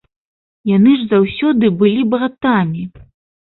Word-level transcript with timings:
Яны 0.69 0.93
ж 1.01 1.05
заўсёды 1.11 1.71
былі 1.83 2.07
братамі. 2.15 2.83